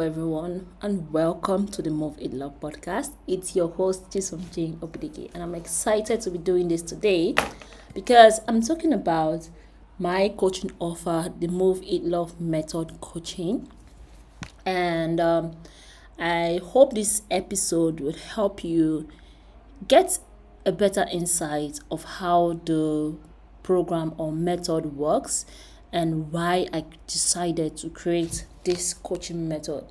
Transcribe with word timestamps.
Everyone 0.00 0.66
and 0.82 1.12
welcome 1.12 1.68
to 1.68 1.80
the 1.80 1.88
Move 1.88 2.16
Eat 2.18 2.34
Love 2.34 2.58
podcast. 2.58 3.12
It's 3.28 3.54
your 3.54 3.68
host 3.68 4.10
Chisom 4.10 4.52
Jane 4.52 4.76
Obidike 4.78 5.30
and 5.32 5.40
I'm 5.40 5.54
excited 5.54 6.20
to 6.22 6.30
be 6.32 6.38
doing 6.38 6.66
this 6.66 6.82
today 6.82 7.36
because 7.94 8.40
I'm 8.48 8.60
talking 8.60 8.92
about 8.92 9.48
my 9.98 10.34
coaching 10.36 10.72
offer, 10.80 11.32
the 11.38 11.46
Move 11.46 11.80
Eat 11.84 12.02
Love 12.02 12.40
Method 12.40 13.00
Coaching. 13.00 13.68
And 14.66 15.20
um, 15.20 15.56
I 16.18 16.60
hope 16.62 16.94
this 16.94 17.22
episode 17.30 18.00
will 18.00 18.14
help 18.14 18.64
you 18.64 19.08
get 19.86 20.18
a 20.66 20.72
better 20.72 21.06
insight 21.12 21.78
of 21.88 22.02
how 22.04 22.60
the 22.64 23.16
program 23.62 24.12
or 24.18 24.32
method 24.32 24.96
works 24.96 25.46
and 25.92 26.32
why 26.32 26.66
I 26.72 26.84
decided 27.06 27.76
to 27.76 27.90
create 27.90 28.44
this 28.64 28.94
coaching 28.94 29.48
method. 29.48 29.84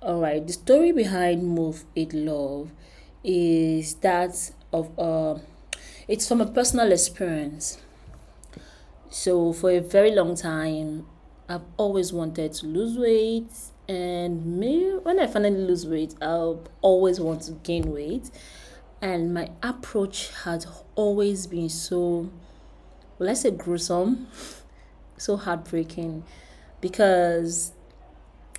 All 0.00 0.20
right, 0.20 0.46
the 0.46 0.52
story 0.52 0.92
behind 0.92 1.42
Move 1.42 1.84
Eat 1.94 2.14
Love 2.14 2.70
is 3.24 3.94
that 3.96 4.52
of 4.72 4.96
uh, 4.98 5.38
it's 6.06 6.28
from 6.28 6.40
a 6.40 6.46
personal 6.46 6.92
experience. 6.92 7.78
So 9.10 9.52
for 9.52 9.70
a 9.70 9.80
very 9.80 10.14
long 10.14 10.36
time, 10.36 11.06
I've 11.48 11.64
always 11.76 12.12
wanted 12.12 12.52
to 12.54 12.66
lose 12.66 12.96
weight, 12.96 13.50
and 13.88 14.46
me 14.58 14.92
when 15.02 15.18
I 15.18 15.26
finally 15.26 15.56
lose 15.56 15.86
weight, 15.86 16.14
I'll 16.22 16.62
always 16.80 17.18
want 17.18 17.42
to 17.42 17.52
gain 17.52 17.92
weight, 17.92 18.30
and 19.02 19.34
my 19.34 19.50
approach 19.62 20.30
has 20.44 20.66
always 20.94 21.46
been 21.46 21.70
so, 21.70 22.30
let's 23.18 23.40
say, 23.40 23.50
gruesome, 23.50 24.28
so 25.16 25.36
heartbreaking 25.36 26.22
because 26.80 27.72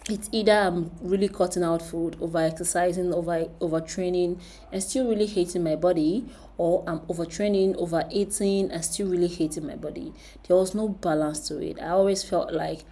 it's 0.10 0.28
either 0.32 0.54
I'm 0.54 0.92
really 1.02 1.28
cutting 1.28 1.64
out 1.64 1.82
food, 1.82 2.18
over 2.20 2.40
exercising, 2.40 3.14
over 3.14 3.46
overtraining, 3.62 4.42
and 4.72 4.82
still 4.82 5.08
really 5.08 5.28
hating 5.28 5.64
my 5.64 5.76
body, 5.76 6.26
or 6.58 6.84
I'm 6.88 7.02
overtraining, 7.02 7.76
over 7.78 8.04
eating, 8.12 8.72
and 8.72 8.84
still 8.84 9.08
really 9.08 9.28
hating 9.28 9.68
my 9.68 9.76
body. 9.76 10.14
There 10.48 10.58
was 10.58 10.74
no 10.74 10.88
balance 10.90 11.48
to 11.50 11.60
it. 11.62 11.80
I 11.80 11.90
always 11.90 12.24
felt 12.24 12.52
like 12.52 12.86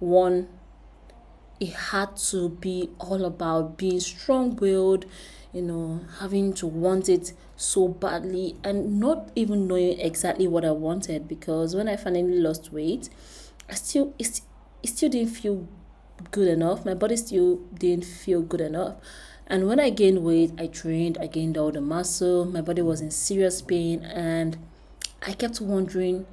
one, 0.00 0.48
it 1.60 1.72
had 1.72 2.16
to 2.30 2.48
be 2.48 2.90
all 2.98 3.24
about 3.24 3.78
being 3.78 4.00
strong 4.00 4.56
willed, 4.56 5.06
you 5.52 5.62
know, 5.62 6.00
having 6.18 6.52
to 6.54 6.66
want 6.66 7.08
it 7.08 7.32
so 7.54 7.86
badly, 7.86 8.56
and 8.64 8.98
not 8.98 9.30
even 9.36 9.68
knowing 9.68 10.00
exactly 10.00 10.48
what 10.48 10.64
I 10.64 10.72
wanted. 10.72 11.28
Because 11.28 11.76
when 11.76 11.88
I 11.88 11.94
finally 11.96 12.40
lost 12.40 12.72
weight, 12.72 13.08
I 13.70 13.74
still 13.74 14.12
it's 14.18 14.42
it 14.84 14.88
still 14.90 15.08
didn't 15.08 15.32
feel 15.32 15.66
good 16.30 16.46
enough. 16.46 16.84
My 16.84 16.92
body 16.92 17.16
still 17.16 17.56
didn't 17.72 18.04
feel 18.04 18.42
good 18.42 18.60
enough. 18.60 18.96
And 19.46 19.66
when 19.66 19.80
I 19.80 19.88
gained 19.88 20.22
weight, 20.22 20.52
I 20.58 20.66
trained, 20.66 21.16
I 21.20 21.26
gained 21.26 21.56
all 21.56 21.72
the 21.72 21.80
muscle, 21.80 22.44
my 22.44 22.60
body 22.60 22.82
was 22.82 23.00
in 23.00 23.10
serious 23.10 23.62
pain, 23.62 24.02
and 24.04 24.58
I 25.26 25.32
kept 25.32 25.60
wondering 25.60 26.26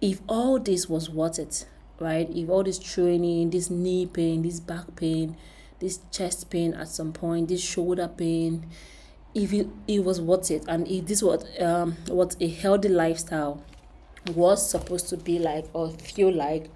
if 0.00 0.20
all 0.28 0.58
this 0.58 0.88
was 0.88 1.10
worth 1.10 1.38
it, 1.38 1.66
right? 2.00 2.28
If 2.30 2.48
all 2.48 2.62
this 2.62 2.78
training, 2.78 3.50
this 3.50 3.70
knee 3.70 4.06
pain, 4.06 4.42
this 4.42 4.60
back 4.60 4.96
pain, 4.96 5.36
this 5.78 6.00
chest 6.10 6.50
pain 6.50 6.72
at 6.72 6.88
some 6.88 7.12
point, 7.12 7.48
this 7.48 7.62
shoulder 7.62 8.08
pain, 8.08 8.66
if 9.34 9.52
it, 9.52 9.68
it 9.86 10.04
was 10.04 10.20
worth 10.20 10.50
it, 10.50 10.64
and 10.68 10.88
if 10.88 11.06
this 11.06 11.22
was 11.22 11.44
um 11.60 11.96
what 12.08 12.34
a 12.40 12.48
healthy 12.48 12.88
lifestyle 12.88 13.62
was 14.34 14.70
supposed 14.70 15.08
to 15.10 15.16
be 15.18 15.38
like 15.38 15.66
or 15.74 15.90
feel 15.90 16.32
like 16.32 16.70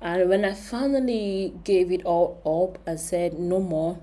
and 0.00 0.28
when 0.28 0.44
I 0.44 0.54
finally 0.54 1.54
gave 1.64 1.90
it 1.90 2.04
all 2.04 2.40
up 2.44 2.86
and 2.86 3.00
said, 3.00 3.38
no 3.38 3.60
more, 3.60 3.98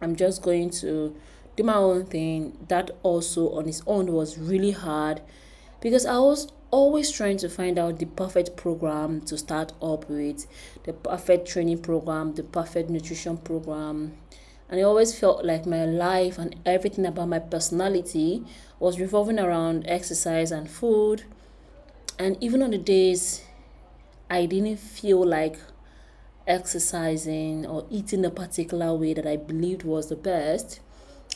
I'm 0.00 0.16
just 0.16 0.42
going 0.42 0.70
to 0.70 1.16
do 1.56 1.62
my 1.62 1.74
own 1.74 2.06
thing, 2.06 2.56
that 2.68 2.90
also 3.02 3.50
on 3.50 3.68
its 3.68 3.82
own 3.86 4.12
was 4.12 4.38
really 4.38 4.70
hard 4.72 5.20
because 5.80 6.06
I 6.06 6.18
was 6.18 6.48
always 6.70 7.10
trying 7.10 7.38
to 7.38 7.48
find 7.48 7.78
out 7.78 7.98
the 7.98 8.06
perfect 8.06 8.56
program 8.56 9.20
to 9.22 9.36
start 9.36 9.72
up 9.82 10.08
with, 10.08 10.46
the 10.84 10.92
perfect 10.92 11.48
training 11.48 11.78
program, 11.78 12.34
the 12.34 12.44
perfect 12.44 12.90
nutrition 12.90 13.36
program. 13.38 14.16
And 14.68 14.78
I 14.78 14.82
always 14.84 15.18
felt 15.18 15.44
like 15.44 15.66
my 15.66 15.84
life 15.84 16.38
and 16.38 16.54
everything 16.64 17.04
about 17.06 17.28
my 17.28 17.40
personality 17.40 18.44
was 18.78 19.00
revolving 19.00 19.40
around 19.40 19.84
exercise 19.88 20.52
and 20.52 20.70
food. 20.70 21.24
And 22.18 22.36
even 22.40 22.62
on 22.62 22.70
the 22.70 22.78
days 22.78 23.42
I 24.32 24.46
didn't 24.46 24.76
feel 24.76 25.26
like 25.26 25.58
exercising 26.46 27.66
or 27.66 27.84
eating 27.90 28.24
a 28.24 28.30
particular 28.30 28.94
way 28.94 29.12
that 29.12 29.26
I 29.26 29.36
believed 29.36 29.82
was 29.82 30.08
the 30.08 30.14
best, 30.14 30.78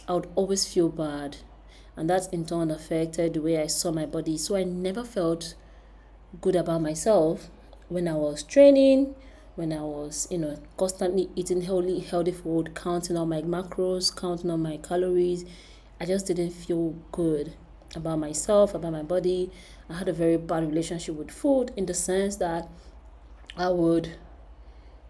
I 0.06 0.14
would 0.14 0.28
always 0.36 0.64
feel 0.72 0.90
bad. 0.90 1.38
And 1.96 2.08
that 2.08 2.32
in 2.32 2.46
turn 2.46 2.70
affected 2.70 3.34
the 3.34 3.42
way 3.42 3.60
I 3.60 3.66
saw 3.66 3.90
my 3.90 4.06
body. 4.06 4.36
So 4.36 4.54
I 4.54 4.62
never 4.62 5.02
felt 5.02 5.56
good 6.40 6.54
about 6.54 6.82
myself 6.82 7.50
when 7.88 8.06
I 8.06 8.14
was 8.14 8.44
training, 8.44 9.16
when 9.56 9.72
I 9.72 9.82
was, 9.82 10.28
you 10.30 10.38
know, 10.38 10.56
constantly 10.76 11.28
eating 11.34 11.62
healthy, 11.62 11.98
healthy 11.98 12.30
food, 12.30 12.76
counting 12.76 13.16
on 13.16 13.28
my 13.28 13.42
macros, 13.42 14.14
counting 14.14 14.52
on 14.52 14.62
my 14.62 14.76
calories. 14.76 15.44
I 16.00 16.06
just 16.06 16.26
didn't 16.26 16.50
feel 16.50 16.94
good 17.10 17.54
about 17.96 18.18
myself, 18.18 18.74
about 18.74 18.92
my 18.92 19.02
body. 19.02 19.50
I 19.88 19.94
had 19.94 20.08
a 20.08 20.12
very 20.12 20.36
bad 20.36 20.66
relationship 20.66 21.16
with 21.16 21.30
food 21.30 21.72
in 21.76 21.86
the 21.86 21.94
sense 21.94 22.36
that 22.36 22.68
I 23.56 23.68
would 23.68 24.16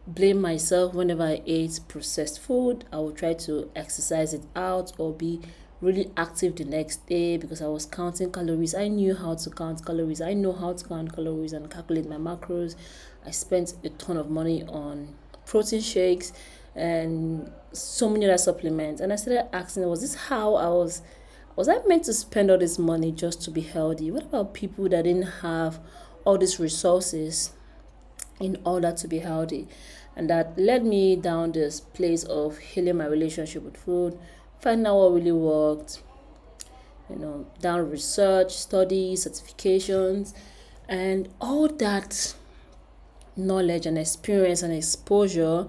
blame 0.06 0.40
myself 0.40 0.94
whenever 0.94 1.22
I 1.22 1.42
ate 1.46 1.80
processed 1.88 2.40
food. 2.40 2.84
I 2.92 2.98
would 2.98 3.16
try 3.16 3.34
to 3.34 3.70
exercise 3.74 4.34
it 4.34 4.42
out 4.54 4.92
or 4.98 5.12
be 5.12 5.40
really 5.80 6.10
active 6.16 6.56
the 6.56 6.64
next 6.64 7.06
day 7.06 7.36
because 7.36 7.60
I 7.60 7.66
was 7.66 7.86
counting 7.86 8.32
calories. 8.32 8.74
I 8.74 8.88
knew 8.88 9.14
how 9.14 9.34
to 9.34 9.50
count 9.50 9.84
calories. 9.84 10.20
I 10.20 10.34
know 10.34 10.52
how 10.52 10.72
to 10.72 10.88
count 10.88 11.14
calories 11.14 11.52
and 11.52 11.70
calculate 11.70 12.08
my 12.08 12.16
macros. 12.16 12.74
I 13.24 13.30
spent 13.30 13.74
a 13.84 13.90
ton 13.90 14.16
of 14.16 14.30
money 14.30 14.64
on 14.64 15.14
protein 15.46 15.80
shakes 15.80 16.32
and 16.74 17.50
so 17.72 18.08
many 18.08 18.26
other 18.26 18.38
supplements. 18.38 19.00
And 19.00 19.12
I 19.12 19.16
started 19.16 19.54
asking, 19.54 19.86
was 19.88 20.00
this 20.00 20.14
how 20.14 20.54
I 20.54 20.68
was 20.68 21.02
was 21.56 21.68
I 21.68 21.78
meant 21.86 22.04
to 22.04 22.12
spend 22.12 22.50
all 22.50 22.58
this 22.58 22.78
money 22.78 23.12
just 23.12 23.42
to 23.42 23.50
be 23.50 23.60
healthy? 23.60 24.10
What 24.10 24.24
about 24.24 24.54
people 24.54 24.88
that 24.88 25.04
didn't 25.04 25.40
have 25.42 25.78
all 26.24 26.36
these 26.36 26.58
resources 26.58 27.52
in 28.40 28.60
order 28.64 28.90
to 28.92 29.08
be 29.08 29.20
healthy? 29.20 29.68
And 30.16 30.28
that 30.30 30.58
led 30.58 30.84
me 30.84 31.14
down 31.14 31.52
this 31.52 31.80
place 31.80 32.24
of 32.24 32.58
healing 32.58 32.96
my 32.96 33.06
relationship 33.06 33.62
with 33.62 33.76
food, 33.76 34.18
finding 34.60 34.86
out 34.86 34.96
what 34.96 35.14
really 35.14 35.32
worked, 35.32 36.02
you 37.08 37.16
know, 37.16 37.46
down 37.60 37.88
research, 37.88 38.56
studies, 38.56 39.24
certifications, 39.24 40.34
and 40.88 41.28
all 41.40 41.68
that 41.68 42.34
knowledge 43.36 43.86
and 43.86 43.96
experience 43.96 44.62
and 44.62 44.72
exposure 44.72 45.68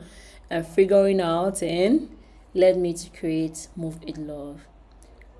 and 0.49 0.65
figuring 0.65 1.21
out 1.21 1.61
and 1.61 2.09
led 2.55 2.77
me 2.77 2.93
to 2.93 3.09
create 3.11 3.67
Move 3.75 3.99
Eat 4.05 4.17
Love 4.17 4.61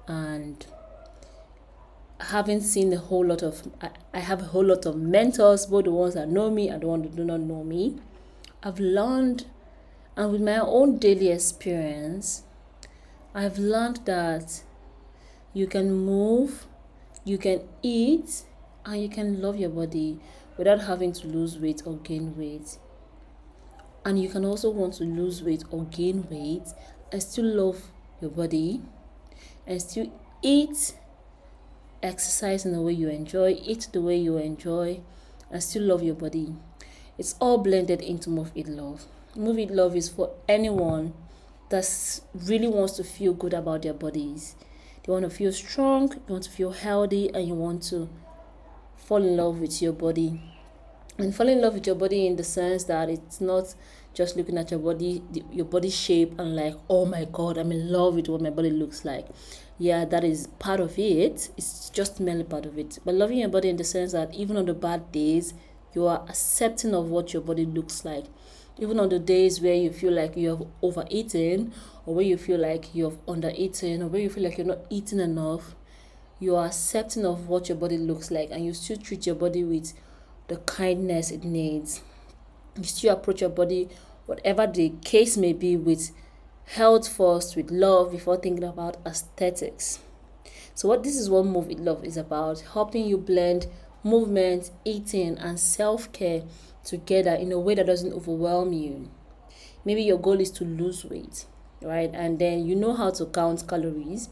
and 0.07 0.65
having 2.19 2.61
seen 2.61 2.93
a 2.93 2.97
whole 2.97 3.25
lot 3.25 3.43
of 3.43 3.67
I, 3.81 3.89
I 4.13 4.19
have 4.19 4.41
a 4.41 4.45
whole 4.45 4.65
lot 4.65 4.85
of 4.85 4.95
mentors 4.95 5.65
both 5.65 5.85
the 5.85 5.91
ones 5.91 6.13
that 6.13 6.29
know 6.29 6.49
me 6.49 6.69
and 6.69 6.81
the 6.81 6.87
ones 6.87 7.03
that 7.03 7.15
do 7.15 7.23
not 7.23 7.41
know 7.41 7.63
me. 7.63 7.97
I've 8.63 8.79
learned 8.79 9.45
and 10.15 10.31
with 10.31 10.41
my 10.41 10.59
own 10.59 10.97
daily 10.97 11.29
experience 11.29 12.43
i've 13.33 13.59
learned 13.59 13.99
that 14.05 14.63
you 15.53 15.67
can 15.67 15.93
move 15.93 16.65
you 17.25 17.37
can 17.37 17.61
eat 17.81 18.43
and 18.85 19.01
you 19.01 19.09
can 19.09 19.41
love 19.41 19.57
your 19.57 19.71
body 19.71 20.19
without 20.57 20.81
having 20.81 21.11
to 21.11 21.27
lose 21.27 21.57
weight 21.57 21.81
or 21.85 21.97
gain 21.97 22.37
weight. 22.37 22.77
And 24.05 24.21
you 24.21 24.29
can 24.29 24.45
also 24.45 24.69
want 24.69 24.93
to 24.95 25.03
lose 25.03 25.41
weight 25.41 25.63
or 25.71 25.85
gain 25.85 26.27
weight 26.29 26.67
and 27.11 27.21
still 27.21 27.45
love 27.45 27.81
your 28.21 28.29
body 28.29 28.81
and 29.67 29.81
still 29.81 30.11
eat, 30.41 30.95
exercise 32.03 32.65
in 32.65 32.73
the 32.73 32.81
way 32.81 32.93
you 32.93 33.09
enjoy, 33.09 33.57
eat 33.61 33.87
the 33.91 34.01
way 34.01 34.17
you 34.17 34.37
enjoy, 34.37 35.01
and 35.51 35.63
still 35.63 35.83
love 35.83 36.03
your 36.03 36.15
body. 36.15 36.55
It's 37.17 37.35
all 37.39 37.57
blended 37.57 38.01
into 38.01 38.29
Move 38.29 38.51
Eat 38.55 38.67
Love. 38.67 39.05
Move 39.35 39.59
Eat 39.59 39.71
Love 39.71 39.95
is 39.95 40.09
for 40.09 40.31
anyone 40.47 41.13
that 41.69 42.19
really 42.33 42.67
wants 42.67 42.93
to 42.97 43.03
feel 43.03 43.33
good 43.33 43.53
about 43.53 43.81
their 43.81 43.93
bodies. 43.93 44.55
They 45.03 45.11
want 45.11 45.23
to 45.23 45.29
feel 45.29 45.51
strong, 45.51 46.11
you 46.11 46.21
want 46.33 46.43
to 46.43 46.51
feel 46.51 46.71
healthy, 46.71 47.29
and 47.33 47.47
you 47.47 47.53
want 47.53 47.83
to 47.83 48.09
fall 48.95 49.23
in 49.23 49.37
love 49.37 49.59
with 49.59 49.81
your 49.81 49.93
body. 49.93 50.41
And 51.17 51.33
fall 51.33 51.47
in 51.47 51.61
love 51.61 51.75
with 51.75 51.87
your 51.87 51.95
body 51.95 52.27
in 52.27 52.35
the 52.35 52.43
sense 52.43 52.83
that 52.85 53.09
it's 53.09 53.39
not 53.39 53.73
just 54.15 54.35
looking 54.35 54.57
at 54.57 54.71
your 54.71 54.79
body 54.79 55.21
your 55.51 55.65
body 55.65 55.89
shape 55.89 56.39
and 56.39 56.55
like 56.55 56.73
oh 56.89 57.05
my 57.05 57.25
god 57.31 57.57
i'm 57.57 57.71
in 57.71 57.91
love 57.91 58.15
with 58.15 58.27
what 58.29 58.41
my 58.41 58.49
body 58.49 58.69
looks 58.69 59.05
like. 59.05 59.27
Yeah 59.77 60.05
that 60.05 60.23
is 60.23 60.47
part 60.59 60.79
of 60.79 60.97
it. 60.97 61.49
It's 61.57 61.89
just 61.89 62.19
mainly 62.19 62.43
part 62.45 62.65
of 62.65 62.77
it. 62.79 62.97
But 63.05 63.15
loving 63.15 63.39
your 63.39 63.49
body 63.49 63.69
in 63.69 63.77
the 63.77 63.83
sense 63.83 64.13
that 64.13 64.33
even 64.33 64.57
on 64.57 64.65
the 64.65 64.73
bad 64.73 65.11
days 65.11 65.53
you 65.93 66.07
are 66.07 66.23
accepting 66.27 66.93
of 66.95 67.09
what 67.09 67.33
your 67.33 67.41
body 67.41 67.65
looks 67.65 68.03
like. 68.05 68.25
Even 68.77 68.99
on 68.99 69.09
the 69.09 69.19
days 69.19 69.61
where 69.61 69.75
you 69.75 69.91
feel 69.91 70.11
like 70.13 70.35
you 70.35 70.49
have 70.49 70.67
overeaten 70.81 71.73
or 72.05 72.15
where 72.15 72.25
you 72.25 72.37
feel 72.37 72.59
like 72.59 72.93
you 72.95 73.05
have 73.05 73.25
undereaten 73.25 74.01
or 74.01 74.07
where 74.07 74.21
you 74.21 74.29
feel 74.29 74.43
like 74.43 74.57
you're 74.57 74.67
not 74.67 74.85
eating 74.89 75.19
enough 75.19 75.75
you 76.39 76.55
are 76.55 76.65
accepting 76.67 77.25
of 77.25 77.47
what 77.47 77.69
your 77.69 77.77
body 77.77 77.97
looks 77.97 78.29
like 78.31 78.49
and 78.51 78.65
you 78.65 78.73
still 78.73 78.97
treat 78.97 79.25
your 79.25 79.35
body 79.35 79.63
with 79.63 79.93
the 80.47 80.57
kindness 80.57 81.31
it 81.31 81.43
needs. 81.43 82.01
You 82.75 82.83
still 82.83 83.13
approach 83.13 83.41
your 83.41 83.49
body 83.49 83.89
whatever 84.25 84.67
the 84.67 84.93
case 85.03 85.37
may 85.37 85.53
be 85.53 85.75
with 85.75 86.11
health 86.65 87.07
first 87.07 87.55
with 87.55 87.69
love 87.69 88.11
before 88.11 88.37
thinking 88.37 88.63
about 88.63 88.97
aesthetics 89.05 89.99
so 90.73 90.87
what 90.89 91.03
this 91.03 91.15
is 91.17 91.29
what 91.29 91.45
move 91.45 91.69
eat 91.69 91.79
love 91.79 92.03
is 92.03 92.17
about 92.17 92.61
helping 92.73 93.05
you 93.05 93.17
blend 93.17 93.67
movement 94.03 94.69
eating 94.85 95.37
and 95.39 95.59
self-care 95.59 96.43
together 96.83 97.33
in 97.33 97.51
a 97.51 97.59
way 97.59 97.75
that 97.75 97.87
doesn't 97.87 98.13
overwhelm 98.13 98.71
you. 98.71 99.09
Maybe 99.83 100.03
your 100.03 100.19
goal 100.19 100.39
is 100.39 100.51
to 100.51 100.63
lose 100.63 101.03
weight, 101.03 101.45
right? 101.81 102.11
And 102.13 102.37
then 102.39 102.65
you 102.65 102.75
know 102.75 102.93
how 102.93 103.09
to 103.11 103.25
count 103.25 103.67
calories, 103.67 104.29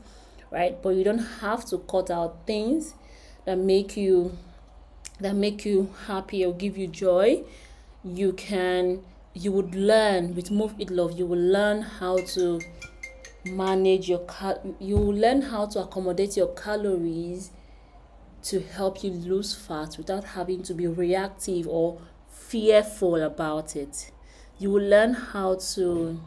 right? 0.51 0.81
But 0.81 0.89
you 0.89 1.03
don't 1.03 1.25
have 1.41 1.65
to 1.65 1.79
cut 1.79 2.11
out 2.11 2.45
things 2.45 2.93
that 3.45 3.57
make 3.57 3.97
you 3.97 4.37
that 5.19 5.35
make 5.35 5.63
you 5.65 5.93
happy 6.07 6.43
or 6.45 6.53
give 6.53 6.77
you 6.77 6.87
joy. 6.87 7.43
You 8.03 8.33
can 8.33 9.03
you 9.33 9.51
would 9.51 9.73
learn 9.73 10.35
with 10.35 10.51
Move 10.51 10.75
Eat 10.77 10.91
Love, 10.91 11.17
you 11.17 11.25
will 11.25 11.39
learn 11.39 11.81
how 11.81 12.17
to 12.17 12.61
manage 13.45 14.07
your 14.07 14.19
cal 14.19 14.75
you 14.79 14.95
will 14.95 15.13
learn 15.13 15.41
how 15.41 15.65
to 15.65 15.79
accommodate 15.79 16.37
your 16.37 16.47
calories 16.53 17.51
to 18.41 18.61
help 18.61 19.03
you 19.03 19.11
lose 19.11 19.53
fat 19.53 19.95
without 19.97 20.23
having 20.23 20.63
to 20.63 20.73
be 20.73 20.87
reactive 20.87 21.67
or 21.67 21.99
fearful 22.29 23.15
about 23.15 23.75
it. 23.75 24.11
You 24.59 24.69
will 24.69 24.83
learn 24.83 25.13
how 25.13 25.55
to, 25.75 26.19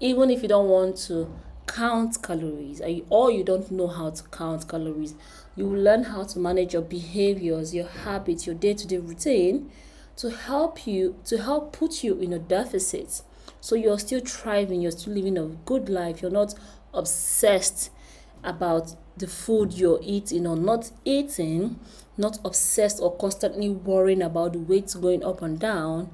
even 0.00 0.30
if 0.30 0.42
you 0.42 0.48
don't 0.48 0.68
want 0.68 0.96
to 1.08 1.32
count 1.66 2.20
calories 2.22 2.82
or 3.08 3.30
you 3.30 3.44
don't 3.44 3.70
know 3.70 3.86
how 3.86 4.10
to 4.10 4.22
count 4.24 4.68
calories, 4.68 5.14
you 5.54 5.68
will 5.68 5.80
learn 5.80 6.02
how 6.04 6.24
to 6.24 6.38
manage 6.40 6.72
your 6.72 6.82
behaviors, 6.82 7.72
your 7.72 7.86
habits, 7.86 8.46
your 8.46 8.56
day 8.56 8.74
to 8.74 8.86
day 8.86 8.98
routine 8.98 9.70
to 10.20 10.30
help 10.30 10.86
you, 10.86 11.16
to 11.24 11.38
help 11.38 11.72
put 11.72 12.04
you 12.04 12.18
in 12.18 12.32
a 12.32 12.38
deficit. 12.38 13.22
So 13.60 13.74
you're 13.74 13.98
still 13.98 14.20
thriving, 14.20 14.82
you're 14.82 14.90
still 14.90 15.14
living 15.14 15.38
a 15.38 15.46
good 15.46 15.88
life, 15.88 16.20
you're 16.20 16.30
not 16.30 16.54
obsessed 16.92 17.90
about 18.44 18.96
the 19.16 19.26
food 19.26 19.72
you're 19.72 20.00
eating 20.02 20.46
or 20.46 20.56
not 20.56 20.90
eating, 21.06 21.80
not 22.18 22.38
obsessed 22.44 23.00
or 23.00 23.16
constantly 23.16 23.70
worrying 23.70 24.20
about 24.20 24.52
the 24.52 24.58
weight 24.58 24.94
going 25.00 25.24
up 25.24 25.40
and 25.40 25.58
down. 25.58 26.10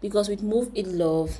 Because 0.00 0.28
with 0.28 0.42
Move 0.42 0.70
Eat 0.74 0.86
Love, 0.86 1.38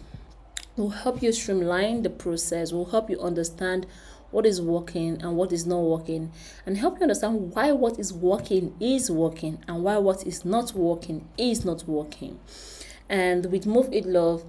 will 0.76 0.91
help 0.91 1.23
you 1.23 1.32
streamline 1.32 2.03
the 2.03 2.11
process, 2.11 2.73
will 2.73 2.87
help 2.87 3.11
you 3.11 3.20
understand 3.20 3.87
what 4.30 4.46
is 4.46 4.60
working 4.60 5.20
and 5.22 5.36
what 5.36 5.52
is 5.52 5.66
not 5.66 5.80
working, 5.80 6.32
and 6.66 6.76
help 6.76 6.96
you 6.96 7.02
understand 7.02 7.54
why 7.54 7.72
what 7.72 7.98
is 7.98 8.12
working 8.12 8.75
is 8.80 9.10
working 9.10 9.58
and 9.66 9.82
why 9.82 9.96
what 9.98 10.26
is 10.26 10.44
not 10.44 10.72
working 10.75 11.26
is 11.36 11.64
not 11.64 11.84
working. 11.86 12.38
And 13.08 13.46
with 13.50 13.66
Move 13.66 13.92
Eat 13.92 14.06
Love, 14.06 14.44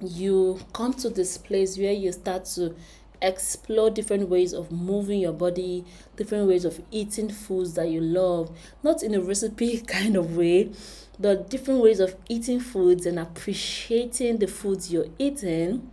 you 0.00 0.60
come 0.72 0.92
to 0.94 1.10
this 1.10 1.38
place 1.38 1.78
where 1.78 1.92
you 1.92 2.12
start 2.12 2.46
to 2.46 2.74
explore 3.22 3.90
different 3.90 4.28
ways 4.28 4.52
of 4.52 4.70
moving 4.70 5.20
your 5.20 5.32
body, 5.32 5.84
different 6.16 6.48
ways 6.48 6.64
of 6.64 6.80
eating 6.90 7.30
foods 7.30 7.74
that 7.74 7.88
you 7.88 8.00
love, 8.00 8.56
not 8.82 9.02
in 9.02 9.14
a 9.14 9.20
recipe 9.20 9.80
kind 9.86 10.16
of 10.16 10.36
way, 10.36 10.70
but 11.18 11.48
different 11.48 11.80
ways 11.80 12.00
of 12.00 12.16
eating 12.28 12.60
foods 12.60 13.06
and 13.06 13.18
appreciating 13.18 14.38
the 14.38 14.46
foods 14.46 14.92
you're 14.92 15.06
eating 15.18 15.90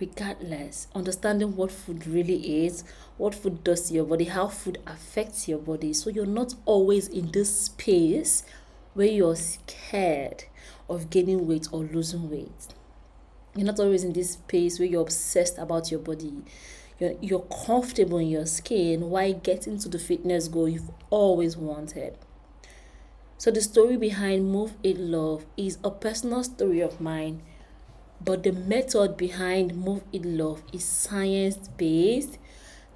regardless 0.00 0.86
understanding 0.94 1.56
what 1.56 1.70
food 1.70 2.06
really 2.06 2.64
is 2.64 2.84
what 3.16 3.34
food 3.34 3.64
does 3.64 3.88
to 3.88 3.94
your 3.94 4.04
body 4.04 4.24
how 4.24 4.46
food 4.46 4.78
affects 4.86 5.48
your 5.48 5.58
body 5.58 5.92
so 5.92 6.08
you're 6.08 6.26
not 6.26 6.54
always 6.64 7.08
in 7.08 7.30
this 7.32 7.62
space 7.62 8.42
where 8.94 9.08
you're 9.08 9.36
scared 9.36 10.44
of 10.88 11.10
gaining 11.10 11.46
weight 11.46 11.66
or 11.72 11.80
losing 11.80 12.30
weight 12.30 12.68
you're 13.58 13.66
not 13.66 13.80
always 13.80 14.04
in 14.04 14.12
this 14.12 14.34
space 14.34 14.78
where 14.78 14.86
you're 14.86 15.02
obsessed 15.02 15.58
about 15.58 15.90
your 15.90 15.98
body. 15.98 16.32
You're, 17.00 17.14
you're 17.20 17.46
comfortable 17.66 18.18
in 18.18 18.28
your 18.28 18.46
skin 18.46 19.10
while 19.10 19.34
getting 19.34 19.78
to 19.78 19.88
the 19.88 19.98
fitness 19.98 20.46
goal 20.46 20.68
you've 20.68 20.90
always 21.10 21.56
wanted. 21.56 22.16
So, 23.36 23.50
the 23.50 23.60
story 23.60 23.96
behind 23.96 24.50
Move 24.50 24.74
Eat 24.84 24.98
Love 24.98 25.44
is 25.56 25.78
a 25.82 25.90
personal 25.90 26.44
story 26.44 26.80
of 26.80 27.00
mine, 27.00 27.42
but 28.24 28.42
the 28.42 28.52
method 28.52 29.16
behind 29.16 29.76
Move 29.76 30.02
Eat 30.12 30.24
Love 30.24 30.62
is 30.72 30.84
science 30.84 31.68
based. 31.76 32.38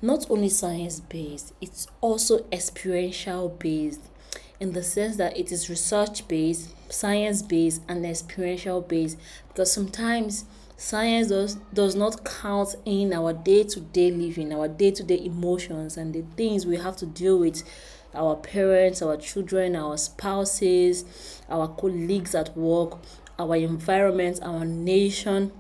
Not 0.01 0.29
only 0.31 0.49
science 0.49 1.01
based, 1.01 1.53
it's 1.61 1.87
also 2.01 2.45
experiential 2.51 3.49
based 3.49 4.01
in 4.63 4.73
the 4.73 4.83
sense 4.83 5.17
that 5.17 5.37
it 5.37 5.51
is 5.51 5.69
research 5.69 6.27
based, 6.29 6.71
science 6.89 7.43
based, 7.43 7.83
and 7.89 8.07
experiential 8.07 8.81
based. 8.81 9.19
Because 9.49 9.73
sometimes 9.73 10.45
science 10.77 11.29
does, 11.29 11.55
does 11.75 11.97
not 11.97 12.25
count 12.25 12.77
in 12.85 13.13
our 13.13 13.33
day 13.33 13.65
to 13.65 13.81
day 13.81 14.13
living, 14.13 14.53
our 14.53 14.69
day 14.69 14.93
to 14.93 15.03
day 15.03 15.25
emotions, 15.25 15.97
and 15.97 16.15
the 16.15 16.23
things 16.37 16.65
we 16.65 16.77
have 16.77 16.97
to 16.99 17.07
deal 17.07 17.41
with 17.41 17.65
our 18.15 18.37
parents, 18.37 19.03
our 19.03 19.17
children, 19.17 19.75
our 19.75 19.97
spouses, 19.97 21.05
our 21.49 21.67
colleagues 21.67 22.35
at 22.35 22.57
work, 22.57 22.99
our 23.43 23.57
environment, 23.57 24.41
our 24.43 24.65
nation. 24.65 25.53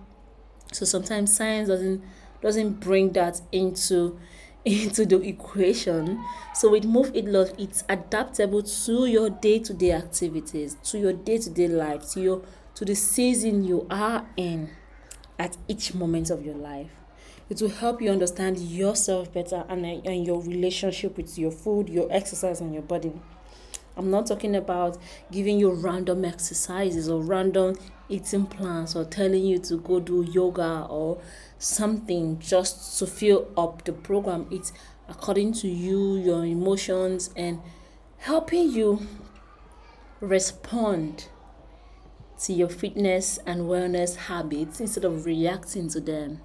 So 0.72 0.84
sometimes 0.84 1.36
science 1.36 1.68
doesn't 1.68 2.02
doesn't 2.40 2.80
bring 2.80 3.12
that 3.12 3.40
into 3.52 4.18
into 4.64 5.04
the 5.04 5.20
equation. 5.20 6.22
So 6.54 6.70
with 6.70 6.84
Move 6.84 7.10
Eat 7.14 7.26
Love, 7.26 7.52
it's 7.58 7.84
adaptable 7.88 8.62
to 8.62 9.06
your 9.06 9.30
day-to-day 9.30 9.92
activities, 9.92 10.76
to 10.84 10.98
your 10.98 11.12
day-to-day 11.12 11.68
life, 11.68 12.08
to 12.12 12.20
your 12.20 12.42
to 12.74 12.84
the 12.84 12.94
season 12.94 13.64
you 13.64 13.86
are 13.90 14.26
in 14.36 14.70
at 15.38 15.56
each 15.68 15.94
moment 15.94 16.30
of 16.30 16.44
your 16.44 16.54
life. 16.54 16.90
It 17.50 17.60
will 17.60 17.68
help 17.68 18.00
you 18.00 18.10
understand 18.10 18.58
yourself 18.58 19.32
better 19.32 19.64
and, 19.68 19.84
and 19.84 20.26
your 20.26 20.40
relationship 20.40 21.16
with 21.16 21.38
your 21.38 21.50
food, 21.50 21.88
your 21.88 22.06
exercise, 22.10 22.60
and 22.60 22.72
your 22.72 22.82
body. 22.82 23.12
I'm 23.96 24.10
not 24.10 24.26
talking 24.26 24.56
about 24.56 24.96
giving 25.30 25.58
you 25.58 25.70
random 25.70 26.24
exercises 26.24 27.08
or 27.08 27.20
random 27.20 27.76
eating 28.08 28.46
plans 28.46 28.96
or 28.96 29.04
telling 29.04 29.44
you 29.44 29.58
to 29.58 29.76
go 29.76 30.00
do 30.00 30.22
yoga 30.22 30.86
or 30.88 31.20
something 31.58 32.38
just 32.38 32.98
to 32.98 33.06
fill 33.06 33.48
up 33.56 33.84
the 33.84 33.92
program. 33.92 34.46
It's 34.50 34.72
according 35.08 35.52
to 35.54 35.68
you, 35.68 36.16
your 36.16 36.44
emotions, 36.44 37.30
and 37.36 37.60
helping 38.18 38.70
you 38.70 39.06
respond 40.20 41.28
to 42.40 42.52
your 42.52 42.68
fitness 42.68 43.38
and 43.46 43.62
wellness 43.62 44.16
habits 44.16 44.80
instead 44.80 45.04
of 45.04 45.26
reacting 45.26 45.88
to 45.90 46.00
them. 46.00 46.40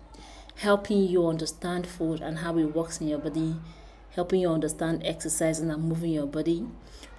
Helping 0.55 1.03
you 1.03 1.27
understand 1.27 1.85
food 1.85 2.19
and 2.19 2.39
how 2.39 2.57
it 2.57 2.75
works 2.75 2.99
in 2.99 3.07
your 3.07 3.19
body, 3.19 3.55
helping 4.11 4.41
you 4.41 4.49
understand 4.49 5.03
exercising 5.05 5.69
and 5.69 5.83
moving 5.83 6.11
your 6.11 6.25
body. 6.25 6.65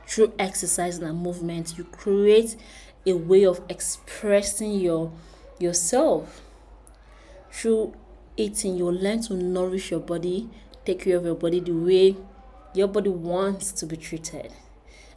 Through 0.08 0.32
exercise 0.38 0.98
and 0.98 1.22
movement, 1.22 1.76
you 1.76 1.84
create 1.84 2.56
a 3.06 3.12
way 3.12 3.44
of 3.44 3.60
expressing 3.68 4.72
your 4.72 5.12
yourself 5.58 6.42
through 7.52 7.94
eating. 8.36 8.76
You'll 8.76 8.94
learn 8.94 9.22
to 9.22 9.34
nourish 9.34 9.90
your 9.90 10.00
body 10.00 10.48
take 10.88 11.00
care 11.00 11.18
of 11.18 11.24
your 11.26 11.34
body 11.34 11.60
the 11.60 11.72
way 11.72 12.16
your 12.72 12.88
body 12.88 13.10
wants 13.10 13.72
to 13.72 13.84
be 13.84 13.94
treated. 13.94 14.50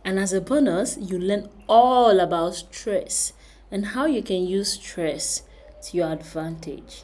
And 0.04 0.20
as 0.20 0.34
a 0.34 0.42
bonus 0.42 0.98
you 1.00 1.18
learn 1.18 1.48
all 1.70 2.20
about 2.20 2.56
stress 2.56 3.32
and 3.72 3.86
how 3.88 4.06
you 4.06 4.22
can 4.22 4.46
use 4.46 4.74
stress 4.74 5.44
to 5.84 5.96
your 5.96 6.12
advantage. 6.12 7.04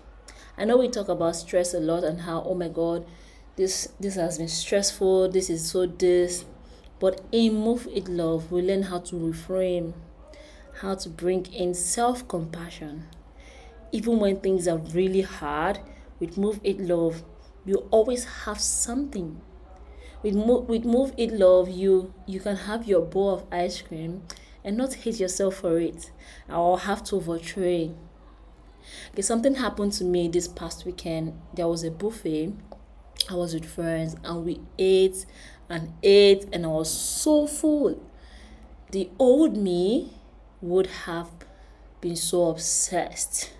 I 0.57 0.65
know 0.65 0.75
we 0.75 0.89
talk 0.89 1.07
about 1.07 1.37
stress 1.37 1.73
a 1.73 1.79
lot 1.79 2.03
and 2.03 2.21
how 2.21 2.43
oh 2.43 2.55
my 2.55 2.67
god 2.67 3.05
this 3.55 3.87
this 4.01 4.15
has 4.15 4.37
been 4.37 4.49
stressful 4.49 5.29
this 5.31 5.49
is 5.49 5.71
so 5.71 5.85
this 5.85 6.43
but 6.99 7.21
in 7.31 7.53
move 7.53 7.87
eat 7.91 8.07
love 8.07 8.51
we 8.51 8.61
learn 8.61 8.83
how 8.83 8.99
to 8.99 9.15
reframe 9.15 9.93
how 10.81 10.95
to 10.95 11.09
bring 11.09 11.45
in 11.47 11.73
self 11.73 12.27
compassion. 12.27 13.07
Even 13.91 14.19
when 14.19 14.39
things 14.39 14.67
are 14.67 14.77
really 14.77 15.21
hard, 15.21 15.79
with 16.19 16.37
Move 16.37 16.59
Eat 16.63 16.79
Love, 16.79 17.23
you 17.65 17.87
always 17.91 18.25
have 18.45 18.59
something. 18.59 19.41
With 20.23 20.35
Move, 20.35 20.67
with 20.67 20.83
Move 20.83 21.13
Eat 21.17 21.31
Love, 21.31 21.69
you, 21.69 22.13
you 22.25 22.39
can 22.39 22.55
have 22.55 22.87
your 22.87 23.01
bowl 23.01 23.33
of 23.33 23.45
ice 23.51 23.81
cream 23.81 24.23
and 24.63 24.77
not 24.77 24.93
hate 24.93 25.19
yourself 25.19 25.55
for 25.55 25.79
it 25.79 26.11
or 26.49 26.79
have 26.79 27.03
to 27.05 27.15
overtrain. 27.15 27.95
Okay, 29.13 29.21
something 29.21 29.55
happened 29.55 29.93
to 29.93 30.03
me 30.03 30.27
this 30.27 30.47
past 30.47 30.85
weekend. 30.85 31.39
There 31.53 31.67
was 31.67 31.83
a 31.83 31.91
buffet. 31.91 32.53
I 33.29 33.33
was 33.35 33.53
with 33.53 33.65
friends 33.65 34.15
and 34.23 34.45
we 34.45 34.61
ate 34.77 35.25
and 35.69 35.93
ate 36.03 36.47
and 36.53 36.65
I 36.65 36.69
was 36.69 36.91
so 36.91 37.47
full. 37.47 38.01
The 38.91 39.09
old 39.19 39.57
me 39.57 40.13
would 40.61 40.87
have 40.87 41.29
been 42.01 42.15
so 42.15 42.49
obsessed 42.49 43.51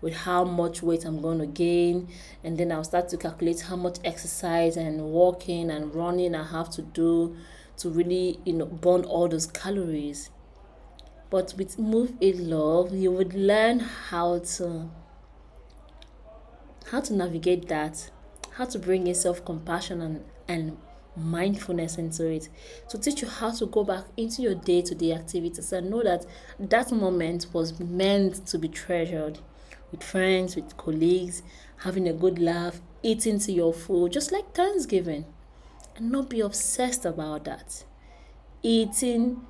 with 0.00 0.14
how 0.14 0.44
much 0.44 0.82
weight 0.82 1.04
I'm 1.04 1.22
going 1.22 1.38
to 1.38 1.46
gain, 1.46 2.08
and 2.42 2.58
then 2.58 2.70
I'll 2.70 2.84
start 2.84 3.08
to 3.08 3.16
calculate 3.16 3.62
how 3.62 3.76
much 3.76 3.96
exercise 4.04 4.76
and 4.76 5.00
walking 5.02 5.70
and 5.70 5.94
running 5.94 6.34
I 6.34 6.44
have 6.44 6.68
to 6.72 6.82
do 6.82 7.36
to 7.78 7.88
really, 7.88 8.38
you 8.44 8.52
know, 8.52 8.66
burn 8.66 9.04
all 9.04 9.28
those 9.28 9.46
calories. 9.46 10.28
But 11.30 11.54
with 11.56 11.78
Move 11.78 12.12
Eat 12.20 12.36
Love, 12.36 12.94
you 12.94 13.10
would 13.12 13.32
learn 13.32 13.80
how 13.80 14.40
to 14.40 14.90
how 16.90 17.00
to 17.00 17.14
navigate 17.14 17.68
that, 17.68 18.10
how 18.52 18.66
to 18.66 18.78
bring 18.78 19.06
in 19.06 19.14
self 19.14 19.44
compassion 19.44 20.02
and, 20.02 20.24
and 20.46 20.76
mindfulness 21.16 21.96
into 21.96 22.26
it 22.26 22.48
to 22.88 22.98
teach 22.98 23.22
you 23.22 23.28
how 23.28 23.50
to 23.50 23.66
go 23.66 23.84
back 23.84 24.04
into 24.16 24.42
your 24.42 24.54
day 24.54 24.82
to 24.82 24.94
day 24.94 25.12
activities 25.12 25.72
and 25.72 25.90
know 25.90 26.02
that 26.02 26.26
that 26.58 26.90
moment 26.90 27.46
was 27.52 27.78
meant 27.78 28.46
to 28.46 28.58
be 28.58 28.68
treasured 28.68 29.38
with 29.90 30.02
friends, 30.02 30.56
with 30.56 30.76
colleagues, 30.76 31.42
having 31.78 32.08
a 32.08 32.12
good 32.12 32.38
laugh, 32.38 32.80
eating 33.02 33.38
to 33.38 33.52
your 33.52 33.72
food, 33.72 34.12
just 34.12 34.32
like 34.32 34.52
Thanksgiving, 34.52 35.24
and 35.96 36.10
not 36.10 36.28
be 36.28 36.40
obsessed 36.40 37.04
about 37.04 37.44
that. 37.44 37.84
Eating 38.62 39.46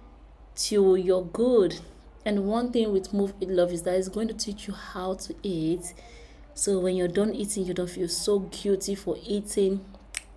to 0.57 0.97
your 0.97 1.25
good. 1.25 1.81
And 2.27 2.47
one 2.47 2.73
thing 2.73 2.93
with 2.93 3.15
Move 3.15 3.33
Eat 3.41 3.49
Love 3.49 3.73
is 3.73 3.83
that 3.83 3.97
it's 3.97 4.09
going 4.09 4.29
to 4.29 4.35
teach 4.35 4.67
you 4.67 4.75
how 4.75 5.15
to 5.15 5.35
eat. 5.43 5.95
So 6.55 6.79
when 6.79 6.97
you're 6.97 7.09
done 7.09 7.35
eating, 7.35 7.65
you 7.65 7.75
don't 7.75 7.91
feel 7.91 8.09
so 8.09 8.41
guilty 8.41 8.95
for 8.95 9.17
eating 9.27 9.85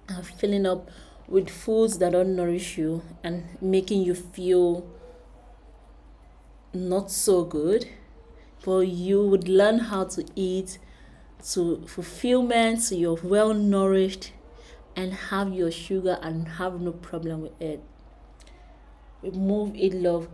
and 0.07 0.25
filling 0.25 0.65
up 0.65 0.89
with 1.27 1.49
foods 1.49 1.97
that 1.99 2.11
don't 2.13 2.35
nourish 2.35 2.77
you 2.77 3.03
and 3.23 3.43
making 3.61 4.01
you 4.01 4.15
feel 4.15 4.89
not 6.73 7.11
so 7.11 7.43
good 7.43 7.87
but 8.63 8.87
you 8.87 9.25
would 9.25 9.47
learn 9.47 9.79
how 9.79 10.03
to 10.03 10.25
eat 10.35 10.77
to 11.43 11.85
fulfillment 11.87 12.81
so 12.81 12.95
you're 12.95 13.19
well 13.23 13.53
nourished 13.53 14.31
and 14.97 15.13
have 15.13 15.53
your 15.53 15.71
sugar 15.71 16.17
and 16.21 16.47
have 16.47 16.81
no 16.81 16.91
problem 16.91 17.41
with 17.41 17.61
it. 17.61 17.81
Move 19.21 19.75
Eat 19.75 19.93
Love 19.93 20.27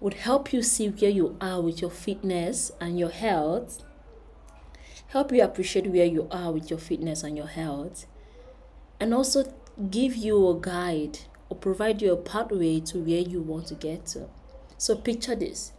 would 0.00 0.14
help 0.14 0.52
you 0.52 0.62
see 0.62 0.88
where 0.88 1.10
you 1.10 1.36
are 1.40 1.60
with 1.60 1.80
your 1.82 1.90
fitness 1.90 2.72
and 2.80 2.98
your 2.98 3.10
health. 3.10 3.84
Help 5.08 5.32
you 5.32 5.42
appreciate 5.42 5.86
where 5.86 6.06
you 6.06 6.26
are 6.30 6.50
with 6.50 6.70
your 6.70 6.78
fitness 6.78 7.22
and 7.22 7.36
your 7.36 7.46
health. 7.46 8.06
And 8.98 9.12
also 9.12 9.52
give 9.90 10.16
you 10.16 10.48
a 10.48 10.58
guide 10.58 11.18
or 11.48 11.56
provide 11.56 12.02
you 12.02 12.12
a 12.12 12.16
pathway 12.16 12.80
to 12.80 12.98
where 12.98 13.20
you 13.20 13.40
want 13.40 13.66
to 13.66 13.74
get 13.74 14.06
to. 14.06 14.28
So 14.78 14.96
picture 14.96 15.34
this. 15.34 15.72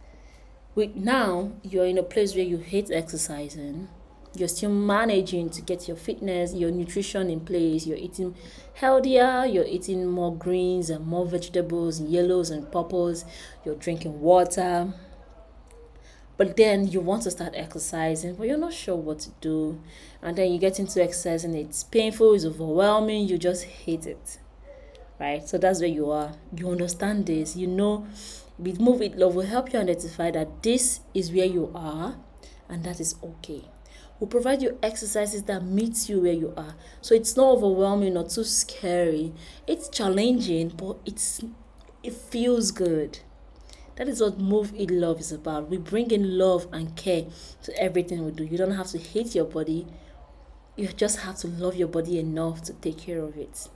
With 0.74 0.94
now 0.94 1.52
you're 1.62 1.86
in 1.86 1.98
a 1.98 2.02
place 2.02 2.34
where 2.34 2.44
you 2.44 2.58
hate 2.58 2.90
exercising. 2.90 3.88
You're 4.34 4.48
still 4.48 4.70
managing 4.70 5.50
to 5.50 5.62
get 5.62 5.88
your 5.88 5.96
fitness, 5.96 6.54
your 6.54 6.70
nutrition 6.70 7.30
in 7.30 7.40
place. 7.40 7.86
You're 7.86 7.96
eating 7.96 8.36
healthier. 8.74 9.44
You're 9.46 9.66
eating 9.66 10.06
more 10.06 10.34
greens 10.34 10.90
and 10.90 11.06
more 11.06 11.26
vegetables, 11.26 12.00
yellows 12.00 12.50
and 12.50 12.70
purples. 12.70 13.24
You're 13.64 13.74
drinking 13.74 14.20
water 14.20 14.92
but 16.38 16.56
then 16.56 16.86
you 16.86 17.00
want 17.00 17.24
to 17.24 17.30
start 17.30 17.52
exercising 17.54 18.36
but 18.36 18.46
you're 18.46 18.56
not 18.56 18.72
sure 18.72 18.96
what 18.96 19.18
to 19.18 19.30
do. 19.42 19.78
And 20.22 20.38
then 20.38 20.50
you 20.52 20.58
get 20.58 20.78
into 20.78 21.02
exercise 21.02 21.44
and 21.44 21.54
it's 21.54 21.84
painful 21.84 22.32
it's 22.32 22.46
overwhelming 22.46 23.28
you 23.28 23.36
just 23.36 23.64
hate 23.64 24.06
it. 24.06 24.38
Right? 25.20 25.46
So 25.46 25.58
that's 25.58 25.80
where 25.80 25.88
you 25.88 26.10
are. 26.10 26.32
You 26.56 26.70
understand 26.70 27.26
this. 27.26 27.56
You 27.56 27.66
know 27.66 28.06
with 28.56 28.80
move 28.80 29.02
eat 29.02 29.16
love 29.16 29.34
will 29.34 29.46
help 29.46 29.72
you 29.72 29.80
identify 29.80 30.30
that 30.30 30.62
this 30.62 31.00
is 31.12 31.32
where 31.32 31.44
you 31.44 31.70
are 31.74 32.16
and 32.68 32.84
that 32.84 33.00
is 33.00 33.16
okay. 33.22 33.64
We'll 34.20 34.28
provide 34.28 34.62
you 34.62 34.78
exercises 34.82 35.42
that 35.44 35.64
meets 35.64 36.08
you 36.08 36.20
where 36.20 36.32
you 36.32 36.52
are. 36.56 36.74
So 37.00 37.14
it's 37.14 37.36
not 37.36 37.50
overwhelming 37.50 38.16
or 38.16 38.28
too 38.28 38.44
scary. 38.44 39.32
It's 39.66 39.88
challenging 39.88 40.68
but 40.68 40.98
it's 41.04 41.40
it 42.04 42.14
feels 42.14 42.70
good 42.70 43.18
that 43.98 44.08
is 44.08 44.20
what 44.20 44.38
Move 44.38 44.72
Eat 44.76 44.92
Love 44.92 45.18
is 45.18 45.32
about. 45.32 45.68
We 45.68 45.76
bring 45.76 46.12
in 46.12 46.38
love 46.38 46.68
and 46.72 46.94
care 46.94 47.26
to 47.64 47.76
everything 47.82 48.24
we 48.24 48.30
do. 48.30 48.44
You 48.44 48.56
don't 48.56 48.76
have 48.76 48.86
to 48.88 48.98
hate 48.98 49.34
your 49.34 49.44
body, 49.44 49.88
you 50.76 50.86
just 50.86 51.18
have 51.20 51.36
to 51.38 51.48
love 51.48 51.74
your 51.74 51.88
body 51.88 52.20
enough 52.20 52.62
to 52.62 52.74
take 52.74 52.98
care 52.98 53.18
of 53.18 53.36
it. 53.36 53.68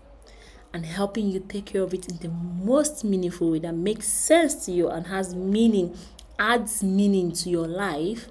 And 0.73 0.87
helping 0.87 1.29
you 1.29 1.41
take 1.41 1.67
care 1.67 1.83
of 1.83 1.93
it 1.93 2.09
in 2.09 2.19
the 2.19 2.29
most 2.29 3.03
meaningful 3.03 3.51
way 3.51 3.59
that 3.59 3.75
makes 3.75 4.07
sense 4.07 4.65
to 4.67 4.73
you 4.73 4.89
and 4.89 5.09
has 5.09 5.35
meaning, 5.35 5.97
adds 6.39 6.85
meaning 6.85 7.33
to 7.33 7.51
your 7.51 7.67
life, 7.67 8.29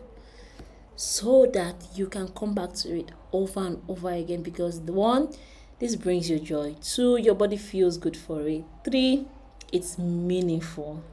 so 0.96 1.46
that 1.54 1.76
you 1.94 2.08
can 2.08 2.30
come 2.30 2.56
back 2.56 2.72
to 2.76 3.00
it 3.00 3.12
over 3.34 3.60
and 3.60 3.82
over 3.90 4.12
again. 4.12 4.44
Because 4.44 4.86
the 4.86 4.94
one, 4.94 5.30
this 5.80 5.98
brings 5.98 6.30
you 6.30 6.40
joy. 6.40 6.78
Two, 6.82 7.18
your 7.18 7.36
body 7.36 7.58
feels 7.58 7.98
good 7.98 8.16
for 8.16 8.48
it. 8.48 8.64
Three, 8.86 9.26
it's 9.74 9.98
meaningful 9.98 11.04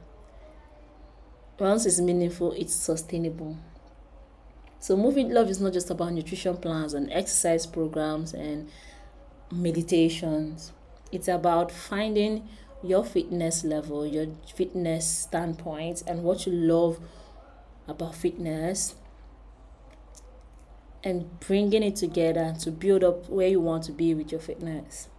once 1.59 1.85
it's 1.85 1.99
meaningful, 1.99 2.53
it's 2.53 2.73
sustainable. 2.73 3.57
So, 4.79 4.95
moving 4.95 5.29
Love 5.29 5.49
is 5.49 5.59
not 5.59 5.73
just 5.73 5.89
about 5.89 6.13
nutrition 6.13 6.55
plans 6.57 6.93
and 6.93 7.11
exercise 7.11 7.65
programs 7.65 8.33
and 8.33 8.69
meditations. 9.51 10.71
It's 11.11 11.27
about 11.27 11.71
finding 11.71 12.47
your 12.81 13.03
fitness 13.03 13.65
level, 13.65 14.07
your 14.07 14.27
fitness 14.55 15.05
standpoint, 15.05 16.03
and 16.07 16.23
what 16.23 16.45
you 16.45 16.53
love 16.53 16.99
about 17.89 18.15
fitness, 18.15 18.95
and 21.03 21.39
bringing 21.41 21.83
it 21.83 21.97
together 21.97 22.55
to 22.61 22.71
build 22.71 23.03
up 23.03 23.29
where 23.29 23.47
you 23.49 23.59
want 23.59 23.83
to 23.83 23.91
be 23.91 24.13
with 24.13 24.31
your 24.31 24.41
fitness. 24.41 25.09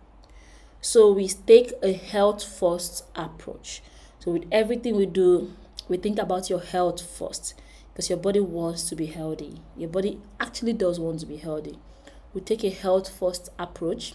So, 0.80 1.12
we 1.12 1.28
take 1.28 1.72
a 1.82 1.92
health 1.92 2.42
first 2.42 3.04
approach. 3.14 3.82
So, 4.20 4.30
with 4.30 4.44
everything 4.50 4.96
we 4.96 5.04
do, 5.04 5.52
we 5.90 5.96
think 5.96 6.20
about 6.20 6.48
your 6.48 6.60
health 6.60 7.02
first 7.02 7.60
because 7.92 8.08
your 8.08 8.18
body 8.18 8.38
wants 8.38 8.88
to 8.88 8.94
be 8.94 9.06
healthy. 9.06 9.60
Your 9.76 9.90
body 9.90 10.20
actually 10.38 10.72
does 10.72 11.00
want 11.00 11.18
to 11.20 11.26
be 11.26 11.36
healthy. 11.36 11.78
We 12.32 12.40
take 12.40 12.62
a 12.62 12.70
health 12.70 13.08
first 13.08 13.48
approach. 13.58 14.14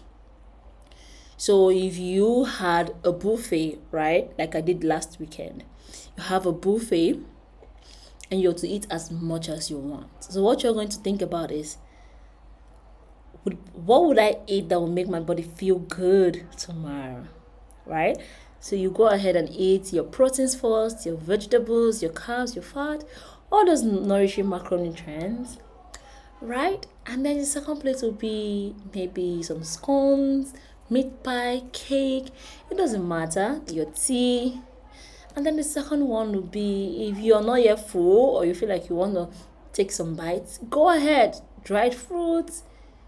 So 1.36 1.70
if 1.70 1.98
you 1.98 2.46
had 2.46 2.96
a 3.04 3.12
buffet, 3.12 3.80
right, 3.92 4.32
like 4.40 4.56
I 4.56 4.62
did 4.62 4.86
last 4.86 5.20
weekend, 5.20 5.66
you 6.18 6.24
have 6.24 6.46
a 6.46 6.54
buffet 6.54 7.20
and 8.32 8.42
you're 8.42 8.54
to 8.54 8.68
eat 8.68 8.88
as 8.90 9.12
much 9.12 9.50
as 9.50 9.70
you 9.70 9.78
want. 9.78 10.08
So 10.24 10.42
what 10.42 10.64
you're 10.64 10.74
going 10.74 10.90
to 10.90 10.98
think 10.98 11.22
about 11.22 11.52
is 11.52 11.76
what 13.74 14.06
would 14.06 14.18
I 14.18 14.38
eat 14.48 14.70
that 14.70 14.80
will 14.80 14.88
make 14.88 15.10
my 15.10 15.20
body 15.20 15.44
feel 15.44 15.80
good 15.80 16.48
tomorrow? 16.58 17.28
Right? 17.86 18.18
So 18.66 18.76
you 18.76 18.90
go 18.90 19.06
ahead 19.10 19.36
and 19.36 19.48
eat 19.52 19.94
your 19.94 20.06
proteins 20.06 20.56
first, 20.56 21.06
your 21.06 21.18
vegetables, 21.18 22.02
your 22.02 22.12
carbs, 22.12 22.56
your 22.56 22.64
fat, 22.64 23.04
all 23.52 23.64
those 23.64 23.84
nourishing 23.84 24.46
macronutrients, 24.46 25.60
right? 26.42 26.84
And 27.06 27.24
then 27.24 27.38
the 27.38 27.46
second 27.46 27.82
plate 27.82 27.98
will 28.02 28.14
be 28.14 28.74
maybe 28.92 29.44
some 29.44 29.64
scones, 29.64 30.56
meat 30.90 31.22
pie, 31.22 31.62
cake. 31.74 32.30
It 32.72 32.78
doesn't 32.78 33.08
matter. 33.08 33.62
Your 33.72 33.86
tea. 33.86 34.60
And 35.36 35.46
then 35.46 35.58
the 35.58 35.64
second 35.64 36.08
one 36.08 36.32
will 36.32 36.42
be 36.42 37.12
if 37.12 37.20
you're 37.20 37.44
not 37.44 37.62
yet 37.62 37.88
full 37.88 38.36
or 38.36 38.48
you 38.48 38.56
feel 38.56 38.70
like 38.70 38.90
you 38.90 38.96
want 38.96 39.14
to 39.14 39.30
take 39.74 39.92
some 39.92 40.16
bites, 40.16 40.58
go 40.72 40.90
ahead. 40.90 41.36
Dried 41.64 41.94
fruits, 41.94 42.64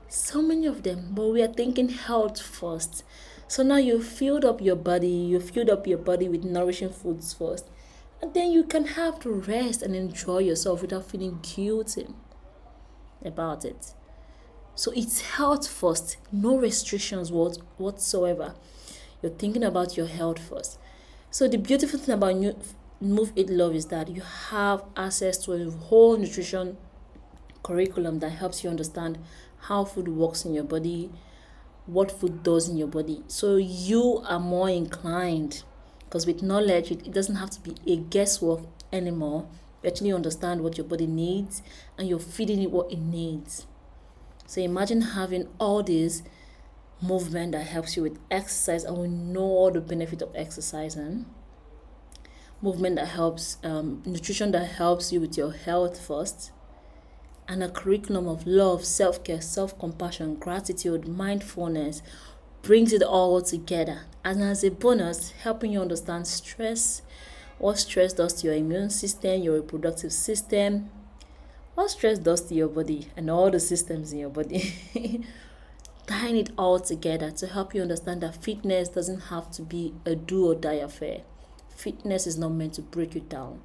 so 0.07 0.39
many 0.39 0.67
of 0.67 0.83
them. 0.83 1.13
But 1.15 1.29
we 1.29 1.41
are 1.41 1.47
thinking 1.47 1.89
health 1.89 2.39
first. 2.39 3.03
So 3.47 3.63
now 3.63 3.77
you 3.77 4.01
filled 4.01 4.43
up 4.43 4.61
your 4.61 4.75
body, 4.75 5.07
you 5.07 5.39
filled 5.39 5.69
up 5.69 5.87
your 5.87 5.97
body 5.97 6.27
with 6.27 6.43
nourishing 6.43 6.89
foods 6.89 7.33
first. 7.33 7.69
And 8.21 8.33
then 8.33 8.51
you 8.51 8.63
can 8.63 8.85
have 8.85 9.19
to 9.21 9.31
rest 9.31 9.81
and 9.81 9.95
enjoy 9.95 10.39
yourself 10.39 10.81
without 10.81 11.09
feeling 11.09 11.39
guilty 11.41 12.07
about 13.23 13.63
it. 13.63 13.93
So 14.75 14.91
it's 14.95 15.21
health 15.21 15.67
first, 15.67 16.17
no 16.31 16.57
restrictions 16.57 17.31
whatsoever. 17.31 18.55
You're 19.21 19.31
thinking 19.31 19.63
about 19.63 19.97
your 19.97 20.07
health 20.07 20.39
first. 20.39 20.77
So 21.31 21.47
the 21.47 21.57
beautiful 21.57 21.99
thing 21.99 22.15
about 22.15 22.35
new, 22.35 22.55
Move 22.99 23.31
Eat 23.35 23.49
Love 23.49 23.75
is 23.75 23.85
that 23.87 24.09
you 24.09 24.21
have 24.21 24.83
access 24.95 25.37
to 25.45 25.53
a 25.53 25.69
whole 25.69 26.17
nutrition 26.17 26.77
curriculum 27.63 28.19
that 28.19 28.29
helps 28.31 28.63
you 28.63 28.69
understand 28.69 29.19
how 29.61 29.85
food 29.85 30.07
works 30.07 30.45
in 30.45 30.53
your 30.53 30.63
body, 30.63 31.11
what 31.87 32.11
food 32.11 32.43
does 32.43 32.69
in 32.69 32.77
your 32.77 32.87
body. 32.87 33.23
So 33.27 33.55
you 33.55 34.23
are 34.27 34.39
more 34.39 34.69
inclined 34.69 35.63
because 36.05 36.27
with 36.27 36.43
knowledge, 36.43 36.91
it, 36.91 37.07
it 37.07 37.13
doesn't 37.13 37.35
have 37.35 37.49
to 37.51 37.59
be 37.61 37.75
a 37.91 37.97
guesswork 37.97 38.61
anymore. 38.93 39.47
You 39.81 39.89
actually 39.89 40.13
understand 40.13 40.61
what 40.61 40.77
your 40.77 40.85
body 40.87 41.07
needs 41.07 41.61
and 41.97 42.07
you're 42.07 42.19
feeding 42.19 42.61
it 42.61 42.71
what 42.71 42.91
it 42.91 42.99
needs. 42.99 43.65
So 44.45 44.61
imagine 44.61 45.01
having 45.01 45.47
all 45.59 45.83
this 45.83 46.23
movement 47.01 47.51
that 47.51 47.67
helps 47.67 47.95
you 47.95 48.03
with 48.03 48.17
exercise, 48.31 48.83
and 48.83 48.97
we 48.97 49.07
know 49.07 49.41
all 49.41 49.71
the 49.71 49.81
benefit 49.81 50.21
of 50.21 50.31
exercising. 50.35 51.25
movement 52.61 52.95
that 52.95 53.07
helps, 53.07 53.57
um, 53.63 54.01
nutrition 54.05 54.51
that 54.51 54.65
helps 54.65 55.11
you 55.11 55.21
with 55.21 55.37
your 55.37 55.51
health 55.51 55.99
first, 55.99 56.51
and 57.47 57.63
a 57.63 57.69
curriculum 57.69 58.27
of 58.27 58.45
love, 58.45 58.83
self 58.85 59.23
care, 59.23 59.41
self 59.41 59.77
compassion, 59.79 60.35
gratitude, 60.35 61.07
mindfulness 61.07 62.01
brings 62.61 62.91
it 62.91 63.01
all 63.01 63.41
together. 63.41 64.01
And 64.23 64.43
as 64.43 64.63
a 64.63 64.69
bonus, 64.71 65.31
helping 65.31 65.71
you 65.71 65.81
understand 65.81 66.27
stress, 66.27 67.01
what 67.59 67.79
stress 67.79 68.13
does 68.13 68.33
to 68.33 68.47
your 68.47 68.55
immune 68.55 68.89
system, 68.89 69.41
your 69.41 69.55
reproductive 69.55 70.11
system, 70.11 70.89
what 71.75 71.91
stress 71.91 72.19
does 72.19 72.41
to 72.41 72.55
your 72.55 72.67
body, 72.67 73.07
and 73.15 73.29
all 73.29 73.49
the 73.49 73.59
systems 73.59 74.11
in 74.11 74.19
your 74.19 74.29
body. 74.29 74.73
Tying 76.07 76.37
it 76.37 76.51
all 76.57 76.79
together 76.79 77.31
to 77.31 77.47
help 77.47 77.75
you 77.75 77.81
understand 77.81 78.21
that 78.21 78.41
fitness 78.43 78.89
doesn't 78.89 79.19
have 79.21 79.51
to 79.51 79.61
be 79.61 79.93
a 80.05 80.15
do 80.15 80.47
or 80.47 80.55
die 80.55 80.75
affair. 80.75 81.21
Fitness 81.69 82.25
is 82.25 82.37
not 82.37 82.49
meant 82.49 82.73
to 82.73 82.81
break 82.81 83.13
you 83.13 83.21
down. 83.21 83.61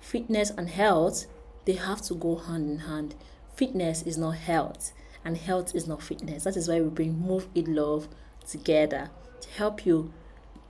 Fitness 0.00 0.50
and 0.50 0.68
health, 0.68 1.26
they 1.64 1.74
have 1.74 2.02
to 2.02 2.14
go 2.14 2.36
hand 2.36 2.70
in 2.70 2.78
hand. 2.80 3.14
Fitness 3.54 4.02
is 4.02 4.18
not 4.18 4.36
health, 4.36 4.92
and 5.24 5.36
health 5.36 5.74
is 5.74 5.86
not 5.86 6.02
fitness. 6.02 6.44
That 6.44 6.56
is 6.56 6.68
why 6.68 6.80
we 6.80 6.88
bring 6.88 7.18
Move 7.18 7.48
Eat 7.54 7.68
Love 7.68 8.08
together 8.46 9.10
to 9.40 9.48
help 9.50 9.86
you 9.86 10.12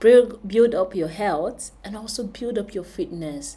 build, 0.00 0.46
build 0.46 0.74
up 0.74 0.94
your 0.94 1.08
health 1.08 1.70
and 1.82 1.96
also 1.96 2.24
build 2.24 2.58
up 2.58 2.74
your 2.74 2.84
fitness. 2.84 3.56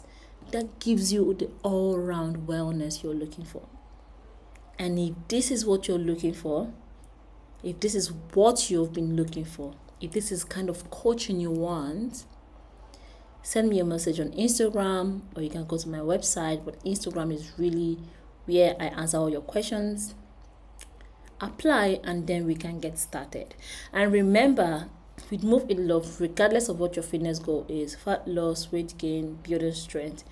That 0.50 0.80
gives 0.80 1.12
you 1.12 1.34
the 1.34 1.50
all 1.62 1.98
round 1.98 2.48
wellness 2.48 3.02
you're 3.02 3.14
looking 3.14 3.44
for. 3.44 3.68
And 4.78 4.98
if 4.98 5.14
this 5.28 5.50
is 5.50 5.66
what 5.66 5.88
you're 5.88 5.98
looking 5.98 6.32
for, 6.32 6.72
if 7.62 7.80
this 7.80 7.94
is 7.94 8.12
what 8.32 8.70
you've 8.70 8.92
been 8.92 9.16
looking 9.16 9.44
for, 9.44 9.74
if 10.00 10.12
this 10.12 10.30
is 10.32 10.44
kind 10.44 10.70
of 10.70 10.90
coaching 10.90 11.40
you 11.40 11.50
want, 11.50 12.24
send 13.42 13.68
me 13.68 13.80
a 13.80 13.84
message 13.84 14.20
on 14.20 14.30
Instagram 14.32 15.22
or 15.36 15.42
you 15.42 15.50
can 15.50 15.66
go 15.66 15.76
to 15.78 15.88
my 15.88 15.98
website. 15.98 16.64
But 16.64 16.82
Instagram 16.84 17.32
is 17.32 17.52
really 17.58 17.98
where 18.46 18.76
I 18.80 18.86
answer 18.86 19.18
all 19.18 19.30
your 19.30 19.42
questions. 19.42 20.14
Apply 21.40 22.00
and 22.02 22.26
then 22.26 22.46
we 22.46 22.54
can 22.54 22.80
get 22.80 22.98
started. 22.98 23.54
And 23.92 24.12
remember, 24.12 24.88
with 25.30 25.42
Move 25.42 25.66
Eat 25.68 25.78
Love, 25.78 26.20
regardless 26.20 26.68
of 26.68 26.78
what 26.78 26.96
your 26.96 27.02
fitness 27.02 27.38
goal 27.38 27.66
is 27.68 27.94
fat 27.94 28.26
loss, 28.26 28.70
weight 28.72 28.94
gain, 28.98 29.38
building 29.42 29.72
strength 29.72 30.24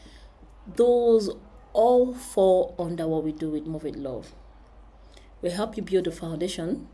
those 0.74 1.30
all 1.72 2.14
fall 2.14 2.74
under 2.78 3.06
what 3.06 3.22
we 3.22 3.32
do 3.32 3.50
with 3.50 3.66
Move 3.66 3.86
Eat 3.86 3.96
Love. 3.96 4.34
We 5.42 5.50
help 5.50 5.76
you 5.76 5.82
build 5.82 6.06
a 6.06 6.10
foundation 6.10 6.88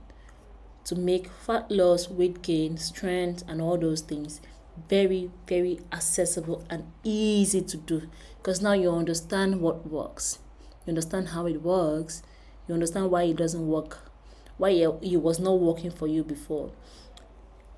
to 0.84 0.94
make 0.94 1.28
fat 1.28 1.70
loss, 1.70 2.10
weight 2.10 2.42
gain, 2.42 2.76
strength, 2.76 3.44
and 3.48 3.62
all 3.62 3.78
those 3.78 4.00
things 4.00 4.40
very, 4.88 5.30
very 5.46 5.80
accessible 5.92 6.64
and 6.70 6.84
easy 7.04 7.62
to 7.62 7.76
do 7.76 8.02
because 8.38 8.60
now 8.60 8.72
you 8.72 8.90
understand 8.90 9.60
what 9.60 9.88
works. 9.88 10.38
You 10.86 10.90
understand 10.90 11.28
how 11.28 11.46
it 11.46 11.62
works. 11.62 12.22
You 12.66 12.74
understand 12.74 13.10
why 13.10 13.24
it 13.24 13.36
doesn't 13.36 13.66
work, 13.66 14.10
why 14.56 14.70
it 14.70 15.20
was 15.20 15.38
not 15.38 15.60
working 15.60 15.90
for 15.90 16.06
you 16.06 16.24
before. 16.24 16.72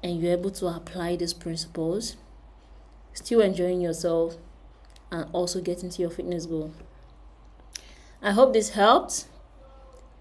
And 0.02 0.20
you're 0.20 0.32
able 0.32 0.50
to 0.52 0.66
apply 0.66 1.16
these 1.16 1.32
principles, 1.32 2.16
still 3.14 3.40
enjoying 3.40 3.80
yourself, 3.80 4.36
and 5.10 5.26
also 5.32 5.60
getting 5.60 5.90
to 5.90 6.02
your 6.02 6.10
fitness 6.10 6.46
goal. 6.46 6.72
I 8.22 8.32
hope 8.32 8.52
this 8.52 8.70
helped. 8.70 9.26